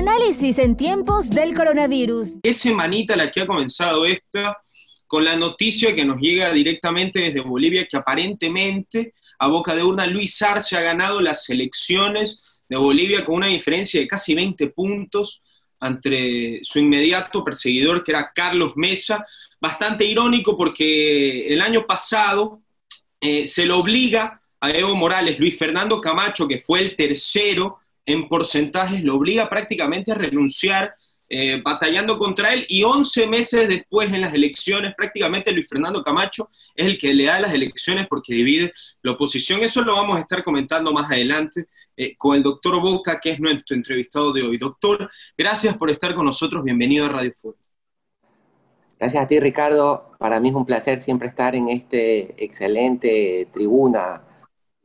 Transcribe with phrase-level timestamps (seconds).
[0.00, 2.28] Análisis en tiempos del coronavirus.
[2.42, 4.56] ¿Qué semanita la que ha comenzado esta
[5.06, 10.06] con la noticia que nos llega directamente desde Bolivia que aparentemente a boca de urna
[10.06, 15.42] Luis Arce ha ganado las elecciones de Bolivia con una diferencia de casi 20 puntos
[15.82, 19.26] entre su inmediato perseguidor que era Carlos Mesa.
[19.60, 22.62] Bastante irónico porque el año pasado
[23.20, 27.79] eh, se lo obliga a Evo Morales, Luis Fernando Camacho, que fue el tercero
[28.12, 30.94] en porcentajes, lo obliga prácticamente a renunciar,
[31.28, 36.50] eh, batallando contra él, y 11 meses después en las elecciones, prácticamente Luis Fernando Camacho
[36.74, 38.72] es el que le da las elecciones porque divide
[39.02, 39.62] la oposición.
[39.62, 43.40] Eso lo vamos a estar comentando más adelante eh, con el doctor Boca, que es
[43.40, 44.58] nuestro entrevistado de hoy.
[44.58, 45.08] Doctor,
[45.38, 47.56] gracias por estar con nosotros, bienvenido a Radio Foro.
[48.98, 50.10] Gracias a ti, Ricardo.
[50.18, 54.22] Para mí es un placer siempre estar en este excelente tribuna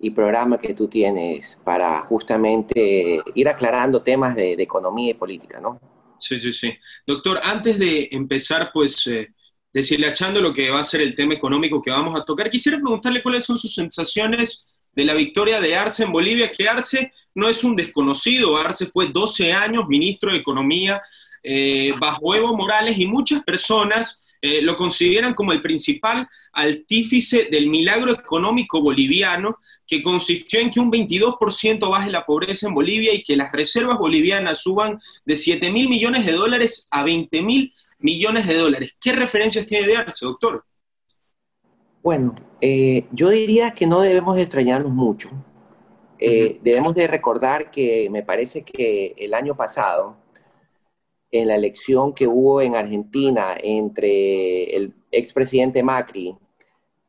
[0.05, 5.80] y programa que tú tienes para justamente ir aclarando temas de, economía y política, ¿no?
[6.20, 6.72] Sí, sí, sí.
[7.08, 9.34] Doctor, antes de empezar, pues, eh,
[9.74, 13.24] deshilachando lo que va a ser el tema económico que vamos a tocar, quisiera preguntarle
[13.24, 14.63] cuáles son sus sensaciones
[14.94, 19.07] de la victoria de Arce en Bolivia, que Arce no es un desconocido, Arce fue
[19.07, 21.01] 12 años ministro de Economía
[21.41, 27.68] eh, bajo Evo Morales y muchas personas eh, lo consideran como el principal artífice del
[27.68, 29.57] milagro económico boliviano
[29.88, 33.98] que consistió en que un 22% baje la pobreza en Bolivia y que las reservas
[33.98, 38.96] bolivianas suban de 7 mil millones de dólares a 20 mil millones de dólares.
[39.00, 40.63] ¿Qué referencias tiene de Arce, doctor?
[42.02, 45.30] Bueno, eh, yo diría que no debemos extrañarnos mucho.
[46.20, 50.16] Eh, debemos de recordar que me parece que el año pasado,
[51.32, 56.36] en la elección que hubo en Argentina entre el expresidente Macri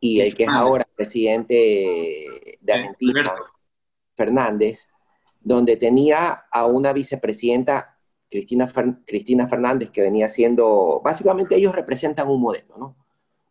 [0.00, 3.34] y el que es ahora presidente de Argentina,
[4.16, 4.88] Fernández,
[5.40, 7.98] donde tenía a una vicepresidenta,
[8.30, 8.68] Cristina,
[9.06, 12.96] Cristina Fernández, que venía siendo, básicamente ellos representan un modelo, ¿no?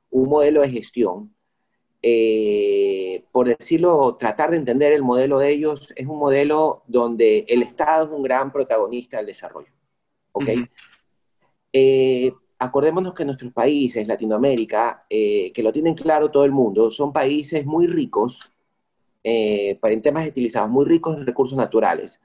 [0.09, 1.33] Un modelo de gestión.
[2.01, 7.63] Eh, por decirlo, tratar de entender el modelo de ellos, es un modelo donde el
[7.63, 9.71] Estado es un gran protagonista del desarrollo.
[10.33, 10.49] ¿Ok?
[12.57, 17.65] acordémonos que nuestros países, Latinoamérica, eh, que lo tienen claro todo el mundo, son países
[17.65, 18.39] muy ricos,
[19.27, 22.21] eh, temas utilizados, muy ricos en recursos naturales,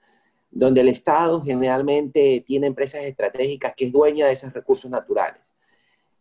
[0.50, 5.40] donde el Estado generalmente tiene empresas estratégicas que es dueña de esos recursos naturales.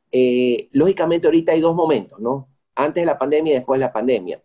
[0.09, 2.47] Eh, lógicamente ahorita hay dos momentos, ¿no?
[2.75, 4.41] Antes de la pandemia y después de la pandemia.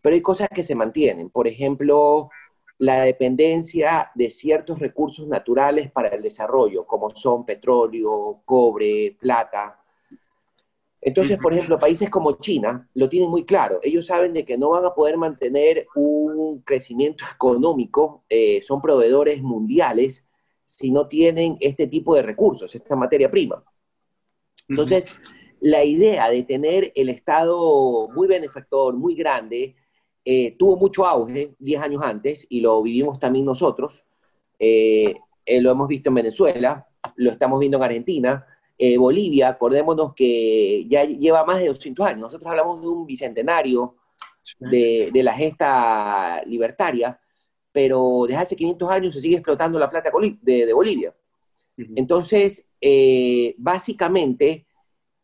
[0.00, 1.28] Pero hay cosas que se mantienen.
[1.28, 2.30] Por ejemplo,
[2.78, 9.83] la dependencia de ciertos recursos naturales para el desarrollo, como son petróleo, cobre, plata.
[11.06, 13.78] Entonces, por ejemplo, países como China lo tienen muy claro.
[13.82, 19.42] Ellos saben de que no van a poder mantener un crecimiento económico, eh, son proveedores
[19.42, 20.24] mundiales,
[20.64, 23.62] si no tienen este tipo de recursos, esta materia prima.
[24.66, 25.14] Entonces,
[25.60, 29.76] la idea de tener el Estado muy benefactor, muy grande,
[30.24, 34.04] eh, tuvo mucho auge 10 años antes y lo vivimos también nosotros.
[34.58, 35.14] Eh,
[35.44, 38.46] eh, lo hemos visto en Venezuela, lo estamos viendo en Argentina.
[38.98, 42.20] Bolivia, acordémonos que ya lleva más de 200 años.
[42.20, 43.96] Nosotros hablamos de un bicentenario
[44.58, 47.18] de, la gesta libertaria,
[47.72, 50.10] pero desde hace 500 años se sigue explotando la plata
[50.42, 51.14] de, Bolivia.
[51.76, 52.66] Entonces,
[53.58, 54.66] básicamente,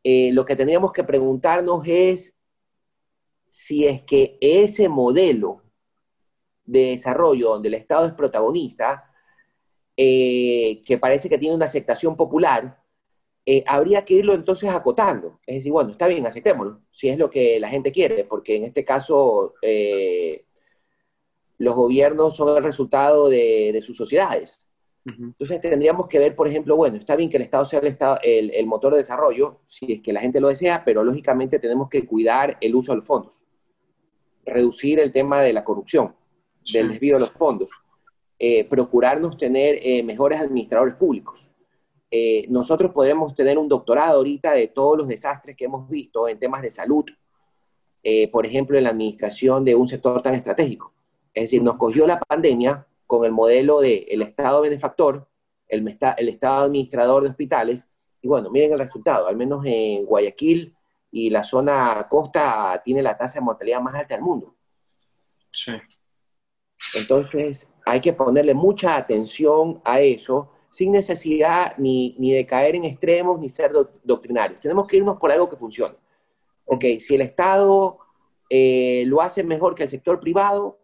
[0.04, 2.40] lo que tendríamos que preguntarnos es
[3.50, 5.62] si es que ese modelo
[6.64, 9.10] de desarrollo donde el Estado es protagonista,
[9.96, 12.79] eh, que parece que tiene una aceptación popular,
[13.52, 15.40] eh, habría que irlo entonces acotando.
[15.44, 18.62] Es decir, bueno, está bien, aceptémoslo, si es lo que la gente quiere, porque en
[18.62, 20.44] este caso eh,
[21.58, 24.64] los gobiernos son el resultado de, sus sociedades.
[25.04, 28.66] Entonces tendríamos que ver, por ejemplo, bueno, está bien que el Estado sea el, el,
[28.66, 32.56] motor de desarrollo, si es que la gente lo desea, pero lógicamente tenemos que cuidar
[32.60, 33.44] el uso de los fondos
[34.46, 36.14] reducir el tema de la corrupción,
[36.72, 37.70] del desvío de los fondos,
[38.38, 41.49] eh, procurarnos tener mejores administradores públicos.
[42.10, 46.38] Eh, nosotros podemos tener un doctorado ahorita de todos los desastres que hemos visto en
[46.38, 47.04] temas de salud,
[48.32, 50.92] por ejemplo, en la administración de un sector tan estratégico.
[51.34, 55.28] Es decir, nos cogió la pandemia con el modelo del el Estado benefactor,
[55.68, 57.88] el, el Estado administrador de hospitales,
[58.22, 60.74] y bueno, miren el resultado, al menos en Guayaquil
[61.10, 64.54] y la zona costa tiene la tasa de mortalidad más alta del mundo.
[65.50, 65.72] Sí.
[66.94, 73.38] Entonces, hay que ponerle mucha atención a eso, sin necesidad ni, de caer en extremos
[73.38, 73.72] ni ser
[74.04, 74.60] doctrinarios.
[74.60, 75.96] Tenemos que irnos por algo que funcione.
[76.64, 77.98] Ok, si el Estado
[78.48, 80.78] eh, lo hace mejor que el sector privado,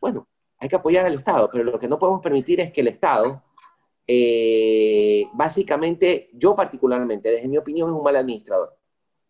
[0.00, 0.28] bueno,
[0.58, 3.42] hay que apoyar al Estado, pero lo que no podemos permitir es que el Estado
[4.06, 8.76] eh, básicamente, yo particularmente, desde mi opinión, es un mal administrador.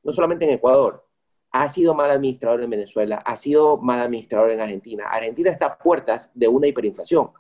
[0.02, 1.06] No solamente en Ecuador,
[1.52, 5.04] ha sido mal administrador en Venezuela, ha sido mal administrador en Argentina.
[5.08, 7.30] Argentina está a puertas de una hiperinflación.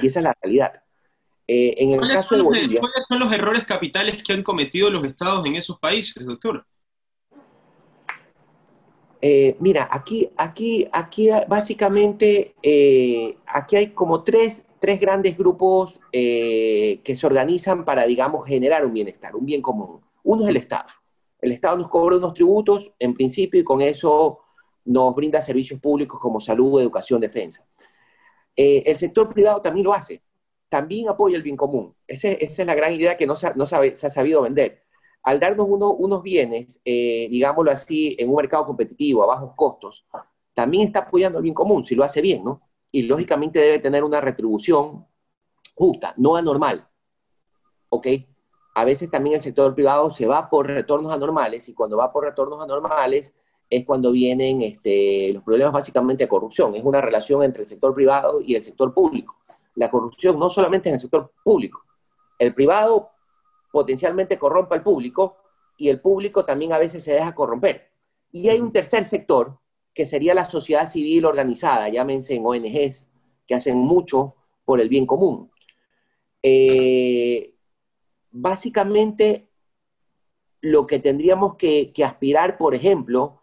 [0.00, 0.82] Y esa es la realidad.
[1.48, 5.04] Eh, en el caso de Bolivia, ¿Cuáles son los errores capitales que han cometido los
[5.04, 6.66] estados en esos países, doctor?
[9.22, 17.14] Eh, mira, aquí, aquí, aquí básicamente, eh, aquí hay como tres, tres grandes grupos que
[17.14, 20.00] se organizan para, digamos, generar un bienestar, un bien común.
[20.24, 20.88] Uno es el Estado.
[21.40, 24.40] El Estado nos cobra unos tributos, en principio, y con eso
[24.84, 27.64] nos brinda servicios públicos como salud, educación, defensa.
[28.56, 30.22] el sector privado también lo hace
[30.68, 31.94] también apoya el bien común.
[32.06, 34.82] esa es la gran idea que no se, no sabe, se ha sabido vender.
[35.22, 40.06] Al darnos unos bienes, eh, digámoslo así, en un mercado competitivo, a bajos costos,
[40.54, 42.62] también está apoyando el bien común, si lo hace bien, ¿no?
[42.92, 45.06] Y lógicamente debe tener una retribución
[45.74, 46.86] justa, no anormal.
[47.88, 48.06] ¿Ok?
[48.74, 52.24] A veces también el sector privado se va por retornos anormales y cuando va por
[52.24, 53.34] retornos anormales
[53.68, 56.74] es cuando vienen este, los problemas básicamente de corrupción.
[56.74, 59.36] Es una relación entre el sector privado y el sector público
[59.76, 61.84] la corrupción no solamente en el sector público.
[62.38, 63.10] El privado
[63.70, 65.36] potencialmente corrompe al público
[65.76, 67.90] y el público también a veces se deja corromper.
[68.32, 69.58] Y hay un tercer sector
[69.94, 73.08] que sería la sociedad civil organizada, llámense en ONGs,
[73.46, 74.34] que hacen mucho
[74.64, 75.50] por el bien común.
[76.42, 77.54] Eh,
[78.30, 79.48] básicamente,
[80.60, 83.42] lo que tendríamos que, que aspirar, por ejemplo,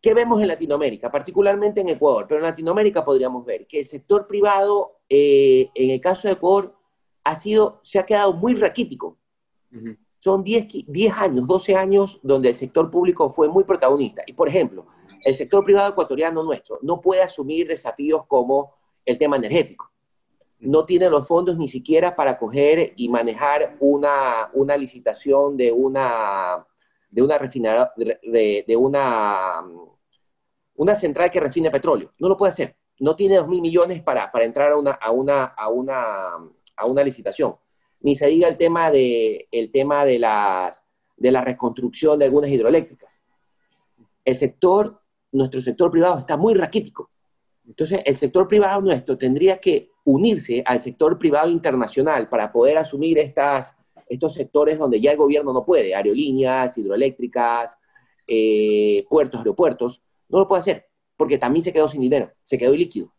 [0.00, 1.10] ¿Qué vemos en Latinoamérica?
[1.10, 6.00] Particularmente en Ecuador, pero en Latinoamérica podríamos ver que el sector privado, eh, en el
[6.00, 6.76] caso de Ecuador,
[7.24, 9.18] ha sido, se ha quedado muy raquítico.
[10.20, 14.22] Son 10, 10 años, 12 años donde el sector público fue muy protagonista.
[14.26, 14.86] Y, por ejemplo,
[15.24, 18.74] el sector privado ecuatoriano nuestro no puede asumir desafíos como
[19.04, 19.90] el tema energético.
[20.60, 26.64] No tiene los fondos ni siquiera para coger y manejar una, una licitación de una
[27.10, 29.64] de una refinera, de, una,
[30.78, 32.12] una central que refine petróleo.
[32.18, 32.76] No lo puede hacer.
[33.00, 36.28] No tiene dos mil millones para, entrar a una, a, una, a, una,
[36.76, 37.56] a una licitación.
[38.00, 40.84] Ni se diga el tema, de, el tema de, las,
[41.16, 43.20] de la reconstrucción de algunas hidroeléctricas.
[44.24, 45.00] El sector,
[45.32, 47.10] nuestro sector privado está muy raquítico.
[47.66, 53.18] Entonces, el sector privado nuestro tendría que unirse al sector privado internacional para poder asumir
[53.18, 53.74] estas,
[54.08, 57.76] estos sectores donde ya el gobierno no puede, aerolíneas, hidroeléctricas,
[58.28, 60.86] eh, puertos, aeropuertos, no lo puede hacer,
[61.16, 63.12] porque también se quedó sin dinero, se quedó líquido.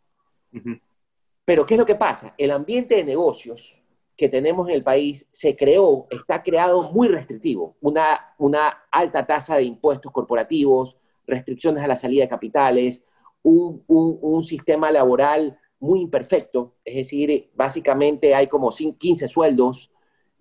[1.46, 2.34] Pero ¿qué es lo que pasa?
[2.38, 3.76] El ambiente de negocios
[4.16, 9.56] que tenemos en el país se creó, está creado muy restrictivo, una, una alta tasa
[9.56, 13.04] de impuestos corporativos, restricciones a la salida de capitales,
[13.42, 19.92] un, un sistema laboral muy imperfecto, es decir, básicamente hay como 15 sueldos,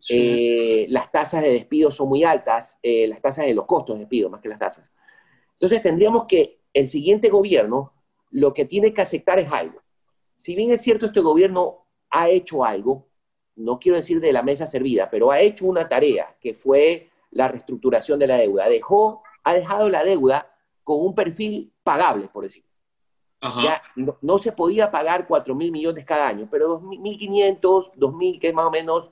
[0.09, 4.01] eh, las tasas de despido son muy altas, eh, las tasas de los costos de
[4.01, 4.89] despido más que las tasas.
[5.53, 7.93] Entonces tendríamos que el siguiente gobierno
[8.31, 9.83] lo que tiene que aceptar es algo.
[10.37, 13.09] Si bien es cierto este gobierno ha hecho algo,
[13.57, 17.49] no quiero decir de la mesa servida, pero ha hecho una tarea que fue la
[17.49, 18.69] reestructuración de la deuda.
[18.69, 20.55] Dejó, ha dejado la deuda
[20.85, 22.69] con un perfil pagable, por decirlo.
[23.63, 23.81] Ya
[24.21, 28.67] no, se podía pagar 4 mil millones cada año, pero 2.500, 2.000, que es más
[28.67, 29.11] o menos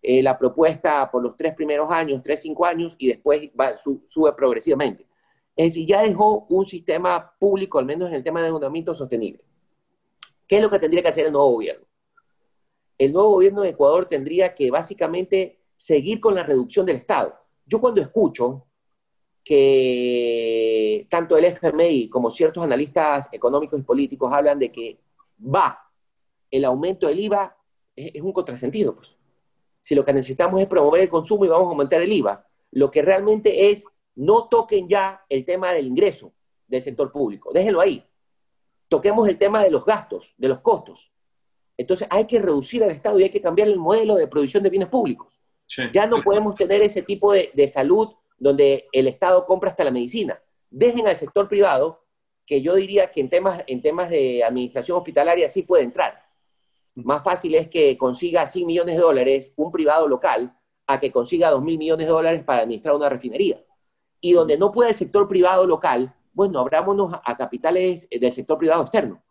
[0.00, 4.32] eh, la propuesta por los tres primeros años, tres, cinco años, y después va, sube
[4.32, 5.06] progresivamente.
[5.56, 9.42] Es decir, ya dejó un sistema público, al menos en el tema de endeudamiento sostenible.
[10.46, 11.86] ¿Qué es lo que tendría que hacer el nuevo gobierno?
[12.98, 17.34] El nuevo gobierno de Ecuador tendría que básicamente seguir con la reducción del Estado.
[17.66, 18.66] Yo cuando escucho
[19.42, 24.98] que tanto el FMI como ciertos analistas económicos y políticos hablan de que
[25.38, 25.78] va
[26.50, 27.56] el aumento del IVA,
[27.94, 29.14] es, es un contrasentido, pues
[29.84, 32.46] si lo que necesitamos es promover el consumo y vamos a aumentar el IVA.
[32.70, 33.84] Lo que realmente es,
[34.16, 36.32] no toquen ya el tema del ingreso
[36.66, 38.04] del sector público, déjenlo ahí.
[38.88, 41.10] Toquemos el tema de los gastos, de los costos.
[41.76, 44.70] Entonces hay que reducir al Estado y hay que cambiar el modelo de producción de
[44.70, 45.40] bienes públicos.
[45.92, 49.90] ya no podemos tener ese tipo de, de salud donde el Estado compra hasta la
[49.90, 50.40] medicina.
[50.70, 52.04] Dejen al sector privado,
[52.46, 56.24] que yo diría que en temas, en temas de administración hospitalaria sí puede entrar
[56.94, 60.56] más fácil es que consiga 100 millones de dólares un privado local
[60.86, 63.62] a que consiga 2 mil millones de dólares para administrar una refinería.
[64.24, 68.80] Y donde no pueda el sector privado local, bueno, abrámonos a capitales del sector privado
[68.80, 69.22] externo.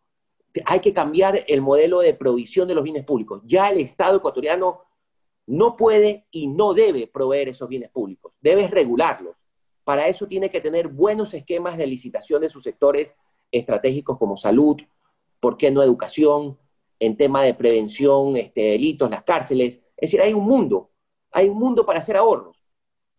[0.65, 3.41] Hay que cambiar el modelo de provisión de los bienes públicos.
[3.43, 4.81] Ya el Estado ecuatoriano
[5.47, 9.35] no puede y no debe proveer esos bienes públicos, debe regularlos.
[9.83, 13.15] Para eso tiene que tener buenos esquemas de licitación de sus sectores
[13.51, 14.77] estratégicos como salud,
[15.39, 16.59] ¿por qué no educación,
[16.99, 19.81] en tema de prevención, este, delitos, las cárceles.
[19.97, 20.91] Es decir, hay un mundo,
[21.31, 22.63] hay un mundo para hacer ahorros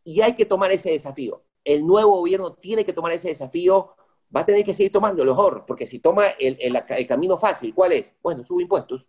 [0.04, 1.42] y hay que tomar ese desafío.
[1.64, 3.94] El nuevo gobierno tiene que tomar ese desafío,
[4.34, 8.14] va a tener que seguir tomando ahorros, porque si toma el, camino fácil, ¿cuál es?
[8.22, 9.06] Bueno, sube impuestos,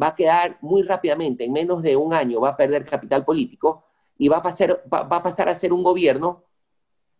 [0.00, 3.84] va a quedar muy rápidamente, en menos de un año va a perder capital político
[4.16, 6.44] y va a pasar, va, a, pasar a ser un gobierno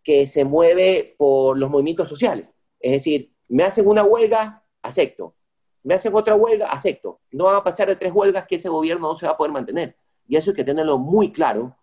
[0.02, 2.56] que se mueve por los movimientos sociales.
[2.80, 5.34] Es decir, me hacen una huelga, acepto.
[5.84, 7.20] Me hacen otra huelga, acepto.
[7.30, 9.52] No van a pasar de tres huelgas que ese gobierno no se va a poder
[9.52, 9.96] mantener.
[10.28, 11.76] Y eso hay que tenerlo muy claro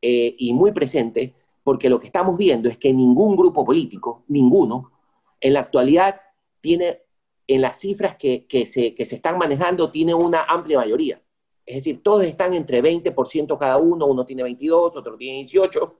[0.00, 4.92] eh, y muy presente, porque lo que estamos viendo es que ningún grupo político, ninguno,
[5.40, 6.20] en la actualidad
[6.60, 7.02] tiene
[7.46, 11.22] en las cifras que, se, están manejando, tiene una amplia mayoría.
[11.66, 15.98] Es decir, todos están entre 20% cada uno, uno tiene 22, otro tiene 18.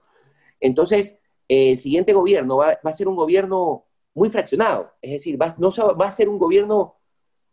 [0.61, 5.71] Entonces, el siguiente gobierno va, a ser un gobierno muy fraccionado, es decir, va, no,
[5.97, 6.97] va a ser un gobierno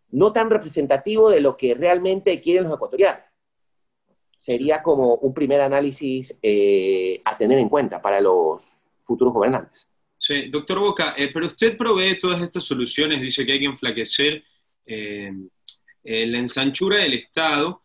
[0.09, 3.21] no tan representativo de lo que realmente quieren los ecuatorianos.
[4.39, 8.63] Sería como un primer análisis eh, a tener en cuenta para los
[9.03, 9.86] futuros gobernantes.
[10.17, 14.43] Sí, doctor Boca, eh, pero usted provee todas estas soluciones, dice que hay que enflaquecer
[14.86, 15.31] eh,
[16.03, 17.84] la ensanchura del Estado,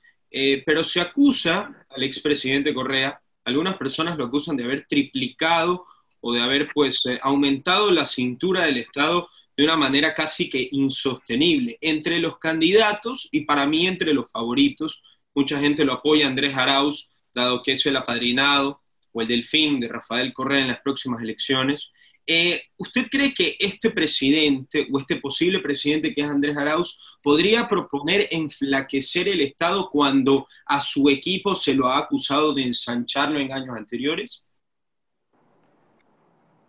[0.64, 5.86] pero se acusa al expresidente Correa, algunas personas lo acusan de haber triplicado
[6.20, 11.78] o de haber pues aumentado la cintura del Estado de una manera casi que insostenible
[11.80, 15.00] entre los candidatos y para mí entre los favoritos.
[15.34, 18.80] Mucha gente lo apoya, Andrés Arauz, dado que es el apadrinado
[19.12, 21.90] o el delfín de Rafael Correa en las próximas elecciones.
[22.26, 27.68] Eh, ¿Usted cree que este presidente o este posible presidente que es Andrés Arauz podría
[27.68, 33.52] proponer enflaquecer el Estado cuando a su equipo se lo ha acusado de ensancharlo en
[33.52, 34.43] años anteriores?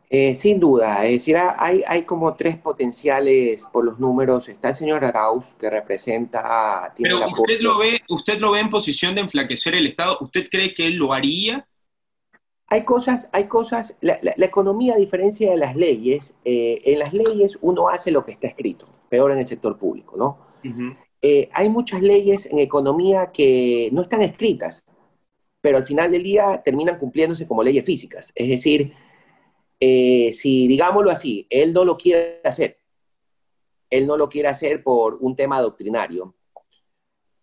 [0.09, 4.47] Eh, sin duda, es decir, hay, hay como tres potenciales por los números.
[4.47, 6.93] Está el señor Arauz, que representa...
[6.97, 10.17] Pero usted lo, ve, usted lo ve en posición de enflaquecer el Estado.
[10.21, 11.67] ¿Usted cree que él lo haría?
[12.67, 17.57] Hay cosas, hay cosas, la, economía a diferencia de las leyes, eh, en las leyes
[17.61, 20.45] uno hace lo que está escrito, peor en el sector público, ¿no?
[21.21, 24.83] Eh, hay muchas leyes en economía que no están escritas,
[25.61, 28.31] pero al final del día terminan cumpliéndose como leyes físicas.
[28.33, 28.93] Es decir,
[29.79, 32.77] eh, si digámoslo así, él no lo quiere hacer,
[33.89, 36.35] él no lo quiere hacer por un tema doctrinario,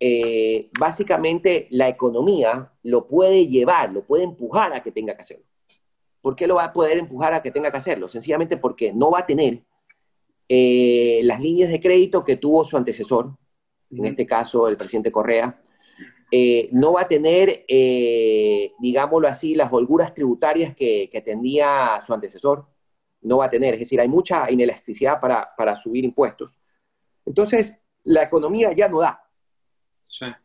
[0.04, 5.44] eh, básicamente la economía lo puede llevar, lo puede empujar a que tenga que hacerlo.
[6.20, 8.08] ¿Por qué lo va a poder empujar a que tenga que hacerlo?
[8.08, 9.62] Sencillamente porque no va a tener
[10.48, 13.30] eh, las líneas de crédito que tuvo su antecesor,
[13.90, 15.61] en este caso el presidente Correa,
[16.32, 17.64] eh, no va a tener,
[18.80, 22.66] digámoslo así, las holguras tributarias que, que, tenía su antecesor,
[23.20, 26.58] no va a tener, es decir, hay mucha inelasticidad para, para subir impuestos.
[27.24, 29.22] Entonces, la economía ya no da,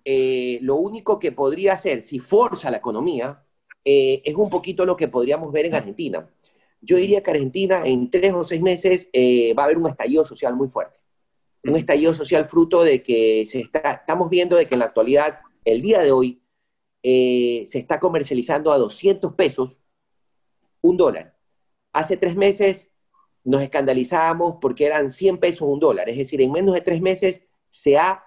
[0.06, 3.44] eh, lo único que podría hacer, si forza la economía,
[3.84, 6.30] eh, es un poquito lo que podríamos ver en Argentina.
[6.82, 10.26] Yo diría que Argentina en tres o seis meses eh, va a haber un estallido
[10.26, 10.98] social muy fuerte.
[11.64, 15.40] Un estallido social fruto de que se está, estamos viendo de que en la actualidad,
[15.68, 16.42] el día de hoy,
[17.04, 19.78] se está comercializando a 200 pesos
[20.82, 21.36] un dólar.
[21.94, 22.90] Hace tres meses
[23.44, 26.10] nos escandalizábamos porque eran 100 pesos un dólar.
[26.10, 28.24] Es decir, en menos de tres meses se ha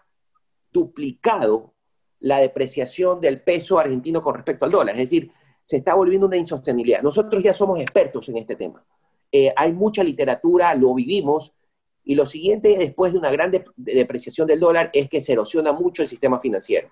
[0.72, 1.74] duplicado
[2.20, 4.94] la depreciación del peso argentino con respecto al dólar.
[4.96, 5.32] Es decir,
[5.62, 7.02] se está volviendo una insostenibilidad.
[7.02, 8.84] Nosotros ya somos expertos en este tema.
[9.32, 11.54] Eh, hay mucha literatura, lo vivimos,
[12.02, 16.02] y lo siguiente después de una gran depreciación del dólar es que se erosiona mucho
[16.02, 16.90] el sistema financiero.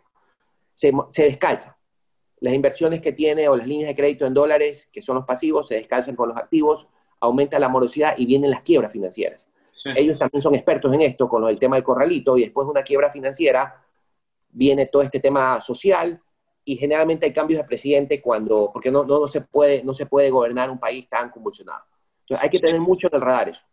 [0.78, 1.76] Se, se, descalza.
[2.38, 5.66] Las inversiones que tiene o las líneas de crédito en dólares, que son los pasivos,
[5.66, 6.86] se descalzan con los activos,
[7.18, 9.50] aumenta la morosidad y vienen las quiebras financieras.
[9.96, 12.82] Ellos también son expertos en esto, con el tema del corralito, y después de una
[12.82, 13.82] quiebra financiera
[14.50, 16.22] viene todo este tema social,
[16.64, 20.30] y generalmente hay cambios de presidente cuando, porque no, no, se, puede, no se puede
[20.30, 21.82] gobernar un país tan convulsionado.
[22.20, 23.64] Entonces hay que tener mucho en el radar eso.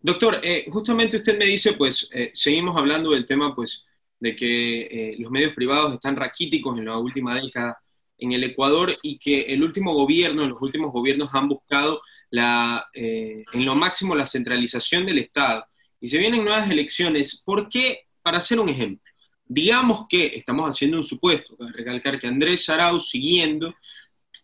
[0.00, 3.84] Doctor, eh, justamente usted me dice, pues, eh, seguimos hablando del tema, pues,
[4.18, 7.78] de que eh, los medios privados están raquíticos en la última década
[8.18, 13.44] en el Ecuador y que el último gobierno, los últimos gobiernos han buscado la, eh,
[13.52, 15.66] en lo máximo la centralización del Estado.
[16.00, 18.06] Y se vienen nuevas elecciones, ¿por qué?
[18.22, 19.10] Para hacer un ejemplo,
[19.44, 23.74] digamos que estamos haciendo un supuesto, para recalcar que Andrés Arauz, siguiendo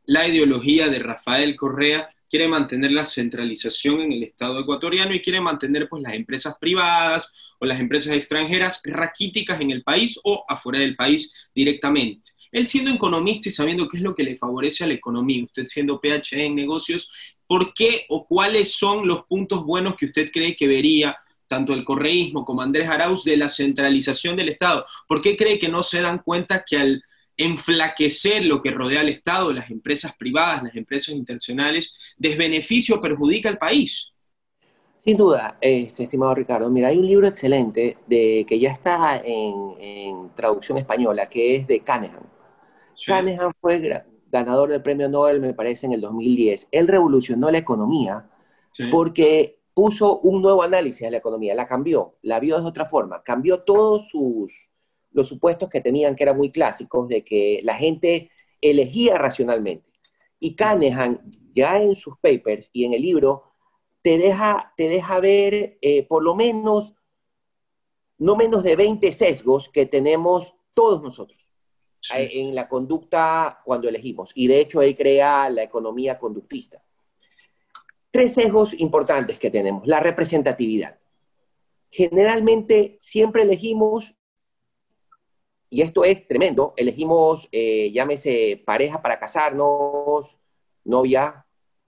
[0.04, 5.38] la ideología de Rafael Correa, quiere mantener la centralización en el Estado ecuatoriano y quiere
[5.38, 10.78] mantener pues, las empresas privadas o las empresas extranjeras raquíticas en el país o afuera
[10.78, 12.30] del país directamente.
[12.50, 15.66] Él siendo economista y sabiendo qué es lo que le favorece a la economía, usted
[15.66, 17.12] siendo PhD en negocios,
[17.46, 21.14] ¿por qué o cuáles son los puntos buenos que usted cree que vería
[21.46, 24.86] tanto el correísmo como Andrés Arauz, de la centralización del Estado?
[25.06, 27.04] ¿Por qué cree que no se dan cuenta que al
[27.36, 33.58] enflaquecer lo que rodea al Estado, las empresas privadas, las empresas internacionales, desbeneficio perjudica al
[33.58, 34.12] país?
[34.98, 36.70] Sin duda, este, estimado Ricardo.
[36.70, 41.80] Mira, hay un libro excelente de, que ya está en, traducción española, que es de
[41.80, 42.22] Canehan.
[43.04, 46.68] Canehan fue ganador del premio Nobel, me parece, en el 2010.
[46.70, 48.28] Él revolucionó la economía
[48.90, 53.22] porque puso un nuevo análisis de la economía, la cambió, la vio de otra forma,
[53.22, 54.68] cambió todos sus,
[55.12, 59.90] los supuestos que tenían, que eran muy clásicos, de que la gente elegía racionalmente.
[60.38, 61.20] Y Canehan,
[61.54, 63.52] ya en sus papers y en el libro,
[64.02, 66.94] te deja, te deja ver eh, por lo menos,
[68.18, 71.46] no menos de 20 sesgos que tenemos todos nosotros
[72.14, 74.32] eh, en la conducta cuando elegimos.
[74.34, 76.82] Y de hecho él crea la economía conductista.
[78.10, 79.86] Tres sesgos importantes que tenemos.
[79.86, 80.98] La representatividad.
[81.90, 84.16] Generalmente siempre elegimos,
[85.72, 90.36] y esto es tremendo, elegimos, eh, llámese pareja para casarnos,
[90.84, 91.46] novia,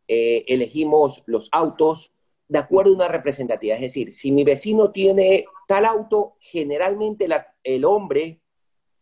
[0.08, 2.10] eh, elegimos los autos
[2.48, 3.76] de acuerdo a una representatividad.
[3.76, 7.28] Es decir, si mi vecino tiene tal auto, generalmente
[7.62, 8.40] el hombre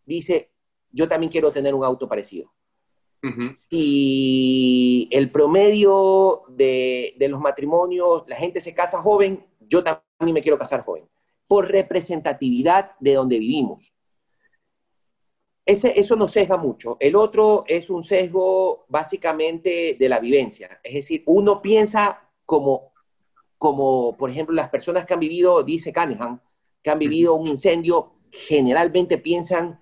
[0.04, 0.50] dice,
[0.90, 2.52] yo también quiero tener un auto parecido.
[3.54, 10.58] Si el promedio de, los matrimonios, la gente se casa joven, yo también me quiero
[10.58, 11.08] casar joven,
[11.46, 13.92] por representatividad de donde vivimos
[15.64, 16.96] eso nos sesga mucho.
[16.98, 20.80] El otro es un sesgo básicamente de la vivencia.
[20.82, 22.92] Es decir, uno piensa como,
[23.58, 26.40] como, por ejemplo, las personas que han vivido, dice Cunningham,
[26.82, 29.80] que han vivido un incendio, generalmente piensan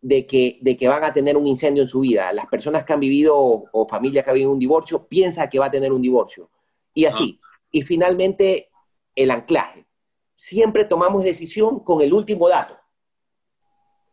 [0.00, 2.32] de que, de que van a tener un incendio en su vida.
[2.32, 5.66] Las personas que han vivido o, familias que han vivido un divorcio piensan que va
[5.66, 6.50] a tener un divorcio.
[6.94, 7.38] Y así.
[7.42, 7.46] Ah.
[7.70, 8.70] Y finalmente,
[9.14, 9.86] el anclaje.
[10.34, 12.77] Siempre tomamos decisión con el último dato.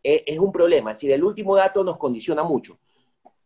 [0.06, 0.92] E, es un problema.
[0.92, 2.78] Es decir, el último dato nos condiciona mucho.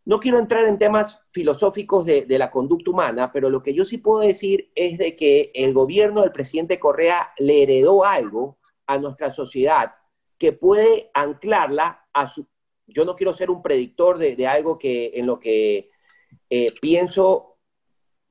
[0.04, 3.98] No quiero entrar en temas filosóficos de, la conducta humana, pero lo que yo sí
[3.98, 9.34] puedo decir es de que el gobierno del presidente Correa le heredó algo a nuestra
[9.34, 9.94] sociedad
[10.38, 12.46] que puede anclarla a su...
[12.88, 15.92] Yo no quiero ser un predictor de, algo que en lo que
[16.50, 17.58] eh, pienso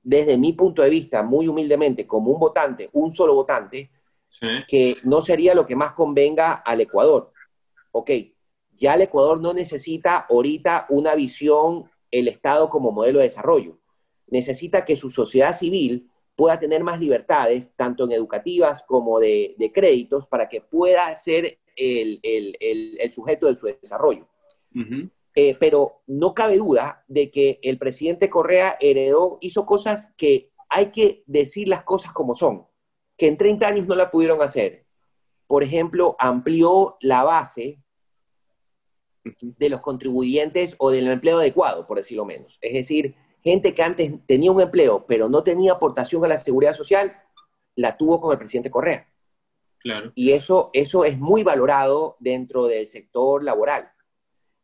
[0.03, 3.91] desde mi punto de vista, muy humildemente, como un votante, un solo votante,
[4.69, 7.33] que no sería lo que más convenga al Ecuador
[7.99, 8.11] ok,
[8.77, 13.79] ya el Ecuador no necesita ahorita una visión, el Estado como modelo de desarrollo.
[14.29, 20.27] Necesita que su sociedad civil pueda tener más libertades, tanto en educativas como de, créditos,
[20.29, 22.21] para que pueda ser el,
[23.13, 24.29] sujeto de su desarrollo.
[25.35, 30.87] Eh, pero no cabe duda de que el presidente Correa heredó, hizo cosas que hay
[30.87, 32.67] que decir las cosas como son,
[33.17, 34.87] que en 30 años no la pudieron hacer
[35.49, 37.83] por ejemplo, amplió la base
[39.41, 42.59] de los contribuyentes o del empleo adecuado, por decirlo menos.
[42.61, 46.75] Es decir, gente que antes tenía un empleo, pero no tenía aportación a la seguridad
[46.75, 47.17] social,
[47.75, 49.09] la tuvo con el presidente Correa.
[49.79, 50.13] Claro.
[50.15, 53.91] Y eso, eso es muy valorado dentro del sector laboral.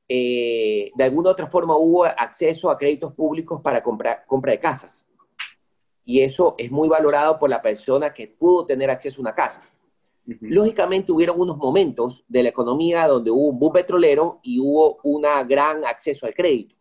[0.09, 5.07] Eh, de alguna otra forma hubo acceso a créditos públicos para compra, compra de casas.
[6.05, 9.63] Y eso es muy valorado por la persona que pudo tener acceso a una casa.
[10.27, 15.23] Lógicamente hubieron unos momentos de la economía donde hubo un boom petrolero y hubo un
[15.47, 16.75] gran acceso al crédito.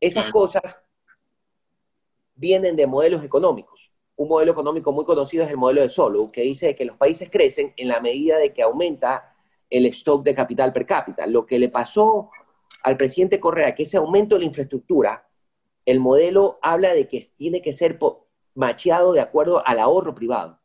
[0.00, 0.82] Esas cosas
[2.34, 3.90] vienen de modelos económicos.
[4.16, 7.30] Un modelo económico muy conocido es el modelo de Solo, que dice que los países
[7.30, 9.34] crecen en la medida de que aumenta
[9.68, 11.26] el stock de capital per cápita.
[11.26, 12.30] Lo que le pasó
[12.82, 15.28] al presidente Correa, que ese aumento de la infraestructura,
[15.84, 17.98] el modelo habla de que tiene que ser
[18.54, 20.60] macheado de acuerdo al ahorro privado,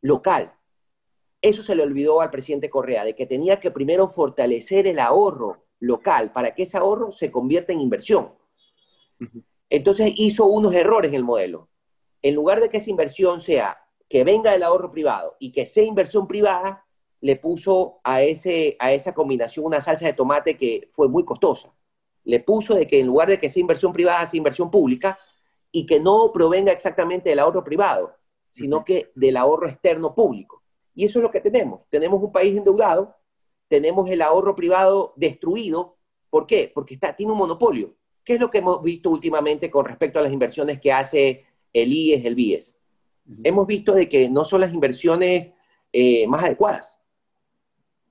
[0.00, 0.52] local,
[1.44, 5.66] eso se le olvidó al presidente Correa, de que tenía que primero fortalecer el ahorro
[5.78, 8.32] local para que ese ahorro se convierta en inversión.
[9.68, 11.68] Entonces hizo unos errores en el modelo.
[12.22, 13.76] En lugar de que esa inversión sea
[14.08, 16.86] que venga del ahorro privado y que sea inversión privada,
[17.20, 21.74] le puso a, ese, a esa combinación una salsa de tomate que fue muy costosa.
[22.24, 25.18] Le puso de que en lugar de que sea inversión privada, sea inversión pública
[25.70, 28.16] y que no provenga exactamente del ahorro privado,
[28.50, 30.63] sino que del ahorro externo público.
[30.94, 31.88] Y eso es lo que tenemos.
[31.88, 33.14] Tenemos un país endeudado,
[33.68, 35.96] tenemos el ahorro privado destruido.
[36.30, 36.70] ¿Por qué?
[36.72, 37.94] Porque está, tiene un monopolio.
[38.24, 41.92] ¿Qué es lo que hemos visto últimamente con respecto a las inversiones que hace el
[41.92, 42.78] IES, el BIES?
[43.42, 45.52] Hemos visto de que no son las inversiones
[45.92, 47.00] eh, más adecuadas,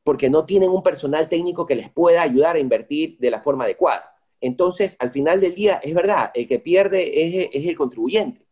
[0.03, 3.63] porque no tienen un personal técnico que les pueda ayudar a invertir de la forma
[3.63, 4.15] adecuada.
[4.41, 8.45] Entonces, al final del día, es verdad, el que pierde es, es el contribuyente.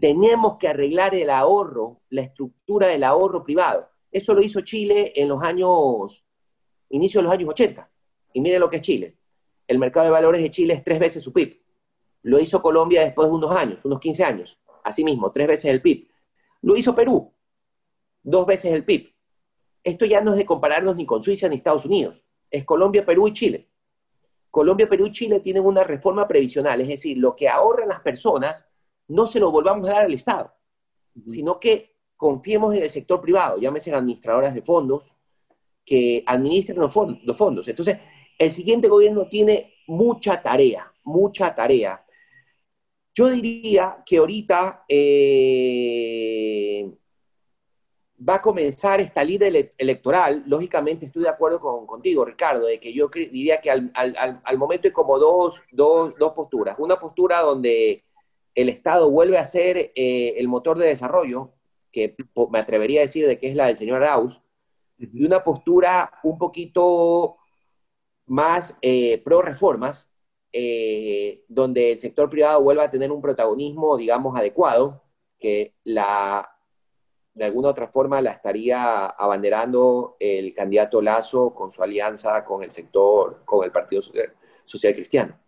[0.00, 3.88] Tenemos que arreglar el ahorro, la estructura del ahorro privado.
[4.10, 6.24] Eso lo hizo Chile en los años,
[6.90, 7.90] inicio de los años 80.
[8.34, 9.16] Y mire lo que es Chile.
[9.66, 11.60] El mercado de valores de Chile es tres veces su PIB.
[12.22, 14.60] Lo hizo Colombia después de unos años, unos 15 años.
[14.84, 16.08] Asimismo, tres veces el PIB.
[16.62, 17.32] Lo hizo Perú,
[18.22, 19.14] dos veces el PIB.
[19.84, 22.24] Esto ya no es de compararnos ni con Suiza ni Estados Unidos.
[22.50, 23.68] Es Colombia, Perú y Chile.
[24.50, 28.66] Colombia, Perú y Chile tienen una reforma previsional, es decir, lo que ahorran las personas
[29.08, 30.52] no se lo volvamos a dar al Estado,
[31.26, 35.04] sino que confiemos en el sector privado, llámese administradoras de fondos,
[35.84, 37.66] que administren los, fondos.
[37.66, 37.96] Entonces,
[38.38, 42.04] el siguiente gobierno tiene mucha tarea, mucha tarea.
[43.14, 46.92] Yo diría que ahorita eh,
[48.26, 52.92] va a comenzar esta línea electoral, lógicamente estoy de acuerdo con, contigo, Ricardo, de que
[52.92, 55.62] yo diría que al, momento hay como dos,
[56.34, 56.76] posturas.
[56.78, 58.04] Una postura donde
[58.58, 61.52] el Estado vuelve a ser eh, el motor de desarrollo,
[61.92, 62.16] que
[62.50, 64.42] me atrevería a decir de que es la del señor Arauz,
[64.98, 67.36] y una postura un poquito
[68.26, 70.10] más eh, pro reformas,
[70.52, 75.04] eh, donde el sector privado vuelva a tener un protagonismo, digamos, adecuado,
[75.38, 76.50] que la
[77.34, 82.72] de alguna otra forma la estaría abanderando el candidato Lazo con su alianza con el
[82.72, 84.02] sector, con el Partido
[84.64, 85.38] Social, Cristiano.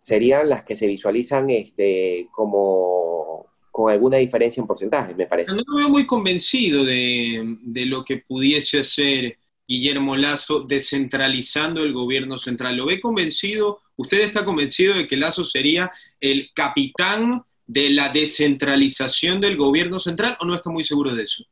[0.00, 5.52] Serían las que se visualizan este, como con alguna diferencia en porcentaje, me parece.
[5.52, 11.92] No me veo muy convencido de, de lo que pudiese hacer Guillermo Lazo descentralizando el
[11.92, 12.76] gobierno central.
[12.76, 13.80] ¿Lo ve convencido?
[13.96, 20.36] ¿Usted está convencido de que Lazo sería el capitán de la descentralización del gobierno central
[20.40, 21.44] o no está muy seguro de eso?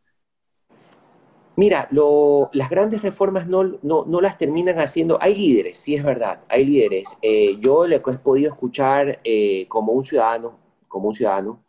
[1.58, 1.88] Mira,
[2.52, 5.18] las grandes reformas no, las terminan haciendo.
[5.20, 7.18] Hay líderes, sí es verdad, hay líderes.
[7.20, 11.64] Eh, yo le he podido escuchar eh, como un ciudadano, como un ciudadano,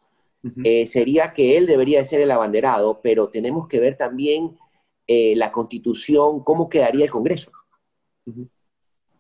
[0.64, 4.56] eh, sería que él debería de ser el abanderado, pero tenemos que ver también
[5.08, 7.52] la constitución, cómo quedaría el Congreso.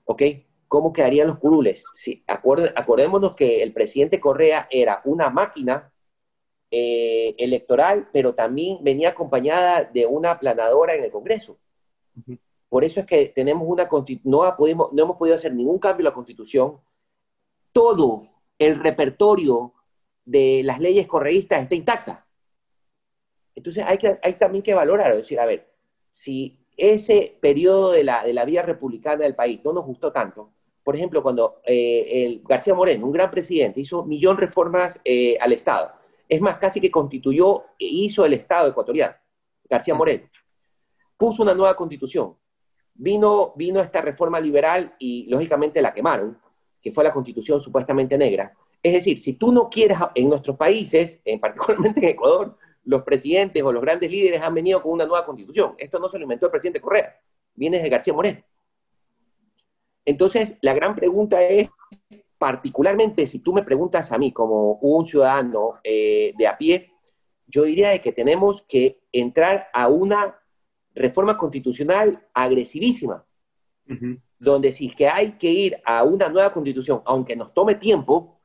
[0.05, 0.21] ¿Ok?
[0.67, 1.83] ¿cómo quedarían los curules?
[1.93, 5.91] Sí, acordémonos que el presidente Correa era una máquina
[6.71, 11.57] eh, electoral, pero también venía acompañada de una planadora en el Congreso.
[12.69, 13.89] Por eso es que tenemos una
[14.23, 16.79] no, pudimos, no hemos podido hacer ningún cambio en la Constitución.
[17.71, 18.27] Todo
[18.57, 19.73] el repertorio
[20.25, 22.27] de las leyes correístas está intacta.
[23.55, 25.71] Entonces hay, que, hay también que valorar, decir, a ver,
[26.11, 30.51] si ese periodo de la, de la vía republicana del país no nos gustó tanto,
[30.89, 35.53] por ejemplo, cuando eh, el García Moreno, un gran presidente, hizo millón reformas eh, al
[35.53, 35.91] Estado.
[36.29, 39.15] Es más, casi que constituyó e hizo el Estado ecuatoriano,
[39.67, 40.29] García Moreno.
[41.17, 42.37] Puso una nueva constitución.
[42.93, 46.37] Vino, vino esta reforma liberal y lógicamente la quemaron,
[46.79, 48.55] que fue la constitución supuestamente negra.
[48.83, 53.61] Es decir, si tú no quieres, en nuestros países, en particularmente en Ecuador, los presidentes
[53.63, 55.75] o los grandes líderes han venido con una nueva constitución.
[55.77, 57.19] Esto no se lo inventó el presidente Correa,
[57.55, 58.41] viene de García Moreno.
[60.05, 61.69] Entonces, la gran pregunta es,
[62.39, 66.93] particularmente si tú me preguntas a mí como un ciudadano eh, de a pie,
[67.45, 70.39] yo diría de que tenemos que entrar a una
[70.95, 73.25] reforma constitucional agresivísima,
[74.37, 78.39] donde si que hay que ir a una nueva constitución, aunque nos tome tiempo,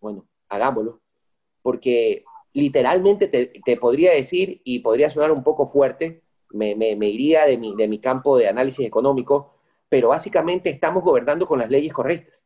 [0.00, 1.00] bueno, hagámoslo,
[1.60, 6.72] porque literalmente te, podría decir, y podría sonar un poco fuerte, me,
[7.08, 9.56] iría de mi, de mi campo de análisis económico,
[9.88, 12.37] pero básicamente estamos gobernando con las leyes correctas.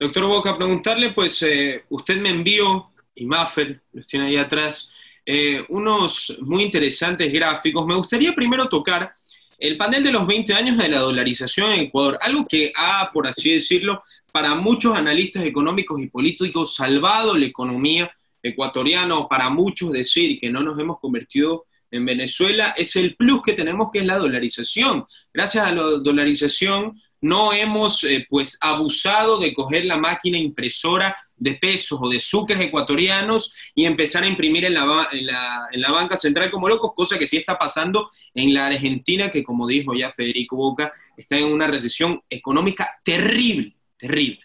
[0.00, 4.90] Doctor Boca, preguntarle, pues eh, usted me envió, y Maffer, los tiene ahí atrás,
[5.26, 7.84] eh, unos muy interesantes gráficos.
[7.84, 9.10] Me gustaría primero tocar
[9.58, 13.26] el panel de los 20 años de la dolarización en Ecuador, algo que ha, por
[13.26, 18.08] así decirlo, para muchos analistas económicos y políticos salvado la economía
[18.40, 23.54] ecuatoriana, para muchos decir que no nos hemos convertido en Venezuela es el plus que
[23.54, 25.06] tenemos que es la dolarización.
[25.32, 31.54] Gracias a la dolarización no hemos eh, pues abusado de coger la máquina impresora de
[31.54, 35.90] pesos o de sucres ecuatorianos y empezar a imprimir en la, en, la, en la,
[35.90, 39.94] banca central como locos, cosa que sí está pasando en la Argentina, que como dijo
[39.94, 44.40] ya Federico Boca, está en una recesión económica terrible, terrible.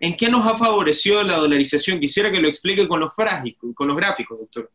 [0.00, 1.98] ¿En qué nos ha favorecido la dolarización?
[1.98, 3.12] Quisiera que lo explique con los,
[3.74, 4.70] con los gráficos, doctor.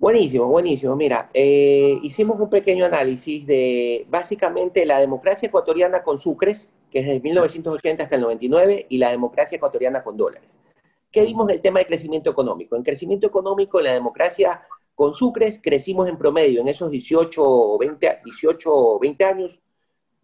[0.00, 0.96] Buenísimo, buenísimo.
[0.96, 7.06] Mira, eh, hicimos un pequeño análisis de básicamente la democracia ecuatoriana con sucres, que es
[7.06, 10.58] de 1980 hasta el 99, y la democracia ecuatoriana con dólares.
[11.12, 12.76] ¿Qué vimos del tema de crecimiento económico?
[12.76, 14.62] En crecimiento económico, en la democracia
[14.94, 19.60] con sucres, crecimos en promedio en esos 18 o 20, 18, 20 años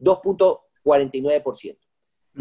[0.01, 1.77] 2.49%.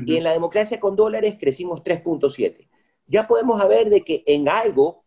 [0.05, 2.65] Y en la democracia con dólares crecimos 3.7%.
[3.07, 5.03] ya podemos ver de que en algo,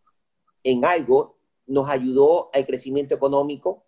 [0.62, 1.37] en algo
[1.68, 3.84] nos ayudó al crecimiento económico.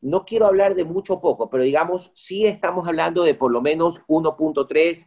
[0.00, 3.62] No quiero hablar de mucho o poco, pero digamos, sí estamos hablando de por lo
[3.62, 5.06] menos 1.3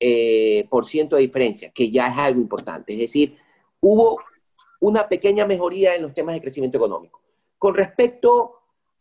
[0.00, 2.92] eh, por ciento de diferencia, que ya es algo importante.
[2.94, 3.36] Es decir,
[3.80, 4.18] hubo
[4.80, 7.20] una pequeña mejoría en los temas de crecimiento económico.
[7.58, 8.54] Con respecto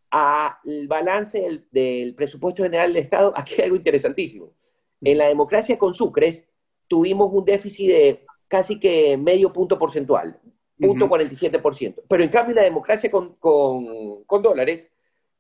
[0.10, 4.52] al balance del, presupuesto general del Estado, aquí hay algo interesantísimo.
[5.02, 6.47] En la democracia con Sucres
[6.88, 10.39] tuvimos un déficit de casi que medio punto porcentual,
[10.79, 12.03] punto 47%.
[12.07, 14.89] Pero en cambio en la democracia con, con dólares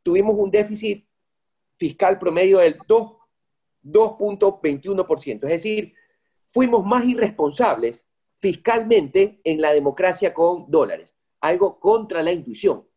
[0.03, 1.07] tuvimos un déficit
[1.77, 5.43] fiscal promedio del 2.21%.
[5.43, 5.93] Es decir,
[6.45, 8.07] fuimos más irresponsables
[8.39, 12.87] fiscalmente en la democracia con dólares, algo contra la intuición.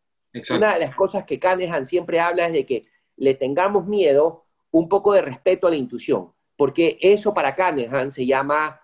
[0.55, 2.85] Una de las cosas que Canehan siempre habla es de que
[3.17, 8.25] le tengamos miedo, un poco de respeto a la intuición, porque eso para Canehan se
[8.25, 8.79] llama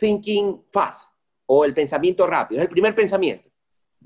[0.00, 1.11] thinking fast
[1.54, 3.50] o el pensamiento rápido, es el primer pensamiento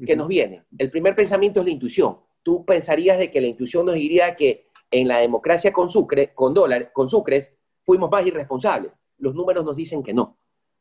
[0.05, 0.65] que nos viene.
[0.77, 2.19] El primer pensamiento es la intuición.
[2.43, 6.55] Tú pensarías de que la intuición nos diría que en la democracia con, sucre, con,
[6.55, 8.99] dólares, con sucres fuimos más irresponsables.
[9.19, 10.39] Los números nos dicen que no.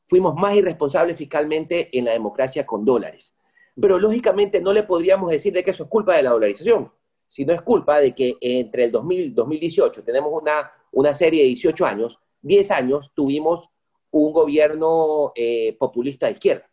[0.07, 3.35] Fuimos más irresponsables fiscalmente en la democracia con dólares
[3.79, 6.91] pero lógicamente no le podríamos decir de que eso es culpa de la dolarización,
[7.27, 11.47] sino es culpa de que entre el 2000 y 2018 tenemos una, una serie de
[11.49, 13.69] 18 años, 10 años tuvimos
[14.17, 16.71] un gobierno eh, populista de izquierda,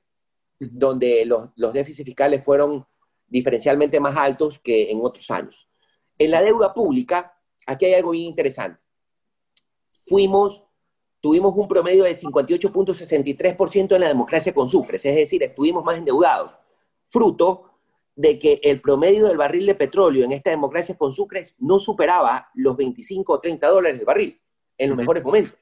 [0.61, 2.87] donde los, los déficits fiscales fueron
[3.27, 5.69] diferencialmente más altos que en otros años.
[6.19, 8.81] En la deuda pública, aquí hay algo bien interesante.
[10.07, 10.63] Fuimos,
[11.21, 16.57] tuvimos un promedio del 58.63% en la democracia con Sucres, es decir, estuvimos más endeudados
[17.09, 17.71] fruto
[18.15, 22.51] de que el promedio del barril de petróleo en esta democracia con Sucre no superaba
[22.55, 24.41] los 25 o 30 dólares el barril
[24.79, 25.55] en los mejores momentos.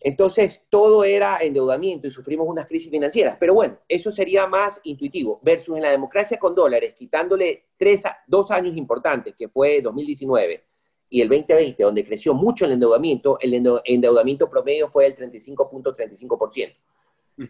[0.00, 3.36] Entonces, todo era endeudamiento y sufrimos unas crisis financieras.
[3.40, 5.40] Pero bueno, eso sería más intuitivo.
[5.42, 10.64] Versus en la democracia con dólares, quitándole tres, dos años importantes, que fue 2019
[11.10, 16.76] y el 2020, donde creció mucho el endeudamiento, el endeudamiento promedio fue del 35.35%.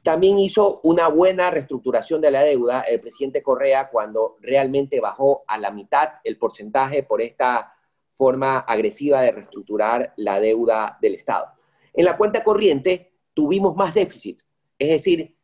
[0.03, 5.57] También hizo una buena reestructuración de la deuda el presidente Correa cuando realmente bajó a
[5.57, 7.73] la mitad el porcentaje por esta
[8.17, 11.58] forma agresiva de reestructurar la deuda del Estado.
[11.99, 14.41] En la cuenta corriente tuvimos más déficit,
[14.79, 15.35] es decir,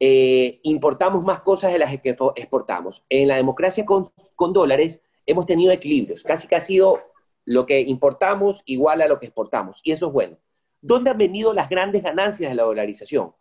[0.00, 3.04] eh, importamos más cosas de las que exportamos.
[3.10, 4.10] En la democracia con,
[4.54, 7.02] dólares hemos tenido equilibrios, casi que ha sido
[7.44, 10.38] lo que importamos igual a lo que exportamos, y eso es bueno.
[10.80, 13.34] ¿Dónde han venido las grandes ganancias de la dolarización?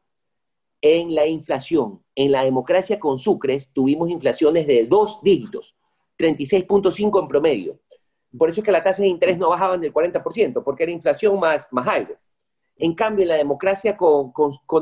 [0.81, 2.03] en la inflación.
[2.15, 5.75] En la democracia con Sucres tuvimos inflaciones de dos dígitos,
[6.19, 7.79] 36.5 en promedio.
[8.37, 11.39] Por eso es que la tasa de interés no bajaban del 40%, porque era inflación
[11.39, 12.15] más, más algo.
[12.79, 14.33] En cambio, en la democracia con,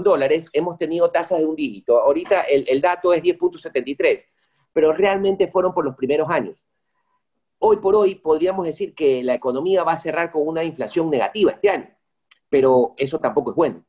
[0.03, 1.99] dólares hemos tenido tasas de un dígito.
[1.99, 4.25] Ahorita el, dato es 10.73,
[4.73, 6.65] pero realmente fueron por los primeros años.
[7.59, 11.51] Hoy por hoy podríamos decir que la economía va a cerrar con una inflación negativa
[11.51, 11.89] este año,
[12.49, 13.85] pero eso tampoco es bueno.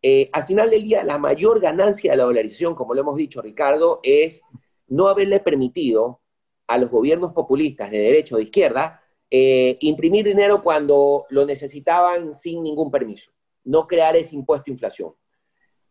[0.00, 3.42] Eh, al final del día, la mayor ganancia de la dolarización, como lo hemos dicho,
[3.42, 4.42] Ricardo, es
[4.86, 6.20] no haberle permitido
[6.68, 9.01] a los gobiernos populistas de derecha o de izquierda
[9.34, 13.32] eh, imprimir dinero cuando lo necesitaban sin ningún permiso,
[13.64, 15.14] no crear ese impuesto inflación.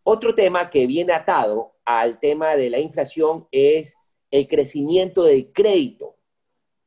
[0.04, 3.95] Otro tema que viene atado al tema de la inflación es
[4.30, 6.17] el crecimiento del crédito.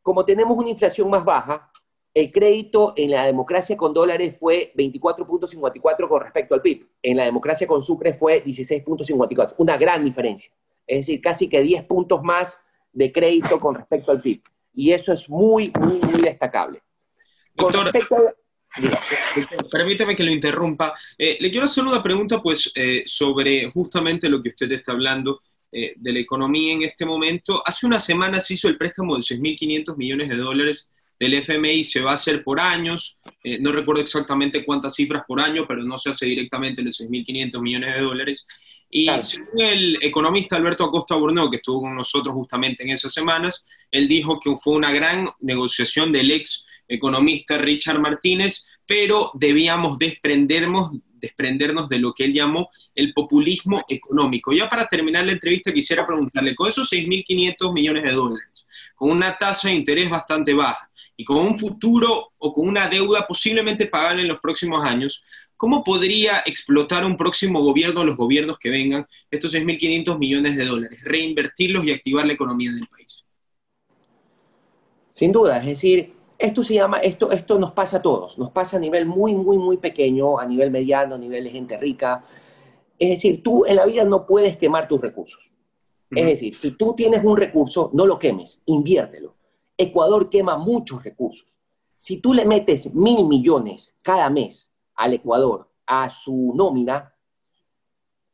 [0.00, 1.72] Como tenemos una inflación más baja,
[2.14, 6.86] el crédito en la democracia con dólares fue 24.54 con respecto al PIB.
[7.02, 9.54] En la democracia con Sucre fue 16.54.
[9.58, 10.52] Una gran diferencia.
[10.86, 12.56] Es decir, casi que 10 puntos más
[12.92, 14.40] de crédito con respecto al PIB.
[14.74, 16.82] Y eso es muy, muy, muy destacable.
[17.54, 17.92] Doctor,
[19.70, 20.94] permítame que lo interrumpa.
[21.16, 25.42] Eh, le quiero hacer una pregunta pues, eh, sobre justamente lo que usted está hablando
[25.70, 27.62] eh, de la economía en este momento.
[27.64, 32.12] Hace unas semanas hizo el préstamo de 6.500 millones de dólares del FMI se va
[32.12, 36.10] a hacer por años, eh, no recuerdo exactamente cuántas cifras por año, pero no se
[36.10, 38.46] hace directamente los 6.500 millones de dólares.
[38.96, 43.64] Y según el economista Alberto Acosta Burnó, que estuvo con nosotros justamente en esas semanas,
[43.90, 50.92] él dijo que fue una gran negociación del ex economista Richard Martínez, pero debíamos desprendernos,
[51.14, 54.52] desprendernos de lo que él llamó el populismo económico.
[54.52, 59.36] Ya para terminar la entrevista quisiera preguntarle, con esos 6.500 millones de dólares, con una
[59.36, 64.22] tasa de interés bastante baja, y con un futuro o con una deuda posiblemente pagable
[64.22, 65.22] en los próximos años,
[65.56, 71.02] ¿cómo podría explotar un próximo gobierno, los gobiernos que vengan, estos 6.500 millones de dólares,
[71.04, 73.24] reinvertirlos y activar la economía del país?
[75.10, 78.76] Sin duda, es decir, esto se llama, esto, esto nos pasa a todos, nos pasa
[78.76, 82.24] a nivel muy, muy, muy pequeño, a nivel mediano, a nivel de gente rica.
[82.98, 85.52] Es decir, tú en la vida no puedes quemar tus recursos.
[86.10, 89.34] Es decir, si tú tienes un recurso, no lo quemes, inviértelo.
[89.76, 91.58] Ecuador quema muchos recursos.
[91.96, 97.14] Si tú le metes mil millones cada mes al Ecuador a su nómina,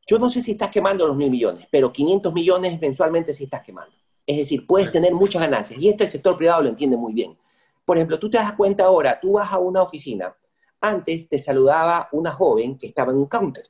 [0.06, 3.62] yo no sé si estás quemando los mil millones, pero 500 millones mensualmente sí estás
[3.62, 3.94] quemando.
[4.26, 5.80] Es decir, puedes tener muchas ganancias.
[5.80, 7.36] Y esto el sector privado lo entiende muy bien.
[7.84, 10.34] Por ejemplo, tú te das cuenta ahora, tú vas a una oficina,
[10.80, 13.68] antes te saludaba una joven que estaba en un counter.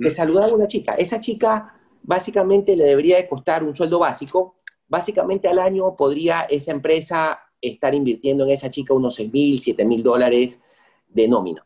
[0.00, 0.94] Te saludaba una chica.
[0.94, 4.56] Esa chica básicamente le debería de costar un sueldo básico.
[4.88, 9.84] Básicamente al año podría esa empresa estar invirtiendo en esa chica unos 6 mil, 7
[9.84, 10.60] mil dólares
[11.08, 11.65] de nómina.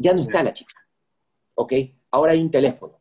[0.00, 0.74] Ya no está la chica.
[1.54, 1.74] ¿Ok?
[2.10, 2.98] Ahora hay un teléfono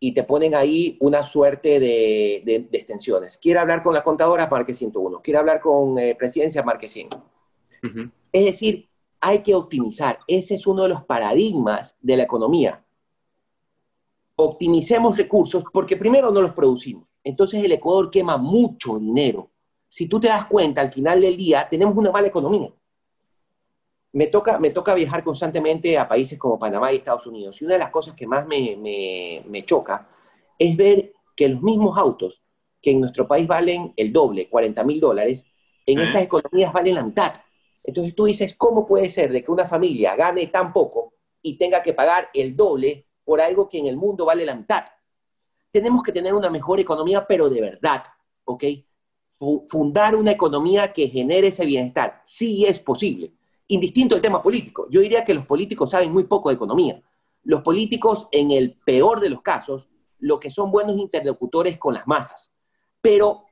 [0.00, 3.38] y te ponen ahí una suerte de, extensiones.
[3.38, 5.22] Quiere hablar con la contadora, marque 101.
[5.22, 7.08] Quiere hablar con eh, presidencia, marque 100.
[8.32, 8.88] Es decir,
[9.20, 10.18] hay que optimizar.
[10.26, 12.84] Ese es uno de los paradigmas de la economía.
[14.34, 17.06] Optimicemos recursos porque primero no los producimos.
[17.22, 19.52] Entonces el Ecuador quema mucho dinero.
[19.88, 22.72] Si tú te das cuenta, al final del día tenemos una mala economía
[24.14, 27.60] me toca, me toca viajar constantemente a países como Panamá y Estados Unidos.
[27.60, 30.08] Y una de las cosas que más me, me, choca
[30.56, 32.40] es ver que los mismos autos
[32.80, 35.44] que en nuestro país valen el doble, 40 mil dólares,
[35.84, 37.32] en estas economías valen la mitad.
[37.82, 41.82] Entonces tú dices, ¿cómo puede ser de que una familia gane tan poco y tenga
[41.82, 44.84] que pagar el doble por algo que en el mundo vale la mitad?
[45.72, 48.04] Tenemos que tener una mejor economía, pero de verdad,
[48.44, 48.64] ¿ok?
[49.66, 52.22] Fundar una economía que genere ese bienestar.
[52.24, 53.32] Sí es posible
[53.68, 54.86] indistinto del tema político.
[54.90, 57.02] Yo diría que los políticos saben muy poco de economía.
[57.42, 62.06] Los políticos, en el peor de los casos, lo que son buenos interlocutores con las
[62.06, 62.54] masas,
[63.00, 63.44] pero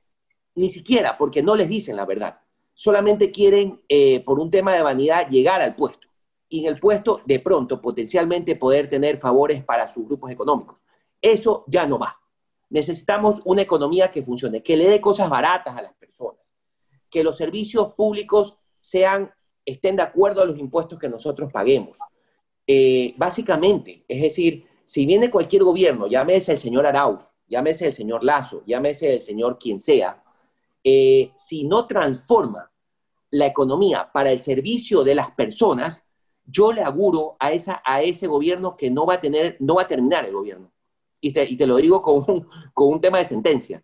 [0.54, 2.40] ni siquiera porque no les dicen la verdad.
[2.74, 6.08] Solamente quieren, eh, por un tema de vanidad, llegar al puesto.
[6.48, 10.78] Y en el puesto, de pronto, potencialmente poder tener favores para sus grupos económicos.
[11.20, 12.18] Eso ya no va.
[12.70, 16.54] Necesitamos una economía que funcione, que le dé cosas baratas a las personas,
[17.10, 19.30] que los servicios públicos sean
[19.64, 21.96] estén de acuerdo a los impuestos que nosotros paguemos.
[22.66, 28.22] Eh, básicamente, es decir, si viene cualquier gobierno, llámese el señor Arauz, llámese el señor
[28.24, 30.22] Lazo, llámese el señor quien sea,
[30.84, 32.70] eh, si no transforma
[33.30, 36.04] la economía para el servicio de las personas,
[36.44, 39.82] yo le auguro a, esa, a ese gobierno que no va a, tener, no va
[39.82, 40.72] a terminar el gobierno.
[41.20, 43.82] Y te, y te lo digo con un, con un tema de sentencia.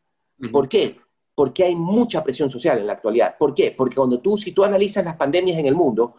[0.53, 0.99] ¿Por qué?
[1.39, 3.37] Porque hay mucha presión social en la actualidad.
[3.39, 3.71] ¿Por qué?
[3.71, 6.17] Porque cuando tú, si tú analizas las pandemias en el mundo,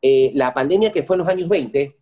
[0.00, 1.96] eh, la pandemia que fue en los años 20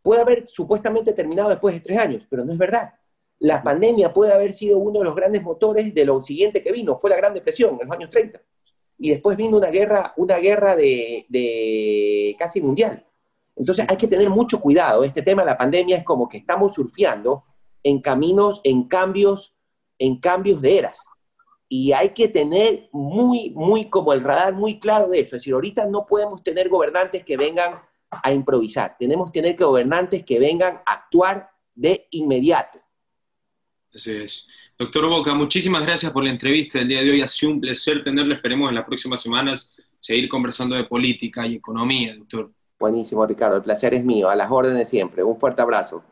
[0.00, 2.94] puede haber supuestamente terminado después de tres años, pero no es verdad.
[3.38, 6.98] La pandemia puede haber sido uno de los grandes motores de lo siguiente que vino,
[6.98, 8.40] fue la Gran Depresión en los años 30.
[8.96, 13.06] Y después vino una guerra, una guerra de, de casi mundial.
[13.56, 15.04] Entonces hay que tener mucho cuidado.
[15.04, 17.44] Este tema de la pandemia es como que estamos surfeando
[17.82, 19.54] en caminos, en cambios,
[19.98, 21.04] en cambios de eras
[21.74, 25.36] y hay que tener muy, muy como el radar muy claro de eso.
[25.36, 27.80] Es decir, ahorita no podemos tener gobernantes que vengan
[28.10, 32.78] a improvisar, tenemos que tener gobernantes que vengan a actuar de inmediato.
[33.94, 34.46] Así es.
[34.78, 37.22] Doctor Boca, muchísimas gracias por la entrevista del día de hoy.
[37.22, 38.34] Ha sido un placer tenerlo.
[38.34, 42.52] Esperemos en las próximas semanas seguir conversando de política y economía, doctor.
[42.78, 43.56] Buenísimo, Ricardo.
[43.56, 44.28] El placer es mío.
[44.28, 45.22] A las órdenes siempre.
[45.22, 46.04] Un fuerte abrazo.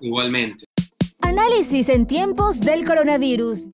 [0.00, 0.64] Igualmente.
[1.20, 3.68] Análisis en tiempos del coronavirus.